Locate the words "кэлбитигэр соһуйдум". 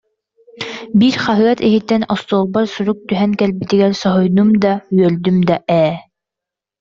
3.39-4.49